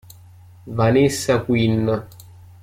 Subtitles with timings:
[0.79, 1.85] Vanessa Quin